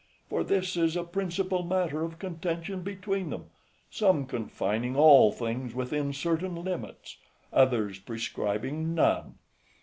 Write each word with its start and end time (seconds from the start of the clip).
for 0.27 0.43
this 0.43 0.75
is 0.75 0.95
a 0.97 1.03
principal 1.03 1.61
matter 1.61 2.01
of 2.03 2.17
contention 2.17 2.81
between 2.81 3.29
them; 3.29 3.51
some 3.91 4.25
confining 4.25 4.95
all 4.95 5.31
things 5.31 5.75
within 5.75 6.11
certain 6.11 6.55
limits, 6.63 7.17
others 7.53 7.99
prescribing 7.99 8.95
none. 8.95 9.35